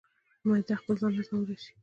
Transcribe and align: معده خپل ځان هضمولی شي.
معده 0.47 0.75
خپل 0.79 0.95
ځان 1.01 1.11
هضمولی 1.17 1.57
شي. 1.63 1.71